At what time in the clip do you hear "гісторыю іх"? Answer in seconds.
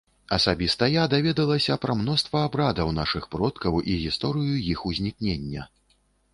4.07-4.79